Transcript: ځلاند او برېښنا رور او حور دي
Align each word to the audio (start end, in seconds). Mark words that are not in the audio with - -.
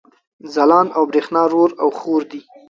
ځلاند 0.53 0.89
او 0.97 1.03
برېښنا 1.11 1.43
رور 1.51 1.69
او 1.81 1.89
حور 1.99 2.21
دي 2.31 2.41